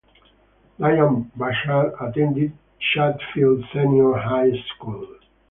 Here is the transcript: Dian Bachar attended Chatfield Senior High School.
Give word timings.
Dian 0.79 1.31
Bachar 1.37 1.93
attended 2.01 2.53
Chatfield 2.79 3.63
Senior 3.71 4.13
High 4.15 4.53
School. 4.73 5.05